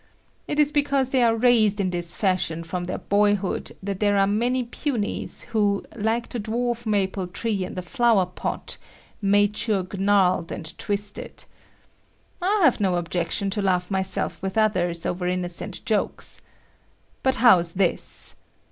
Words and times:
It 0.47 0.57
is 0.57 0.71
because 0.71 1.11
they 1.11 1.21
are 1.21 1.35
raised 1.35 1.79
in 1.79 1.91
this 1.91 2.15
fashion 2.15 2.63
from 2.63 2.85
their 2.85 2.97
boyhood 2.97 3.73
that 3.83 3.99
there 3.99 4.17
are 4.17 4.25
many 4.25 4.63
punies 4.65 5.43
who, 5.51 5.83
like 5.95 6.27
the 6.29 6.39
dwarf 6.39 6.87
maple 6.87 7.27
tree 7.27 7.63
in 7.63 7.75
the 7.75 7.83
flower 7.83 8.25
pot, 8.25 8.77
mature 9.21 9.85
gnarled 9.93 10.51
and 10.51 10.75
twisted. 10.79 11.45
I 12.41 12.61
have 12.63 12.79
no 12.79 12.95
objection 12.95 13.51
to 13.51 13.61
laugh 13.61 13.91
myself 13.91 14.41
with 14.41 14.57
others 14.57 15.05
over 15.05 15.27
innocent 15.27 15.85
jokes. 15.85 16.41
But 17.21 17.35
how's 17.35 17.73
this? 17.73 18.35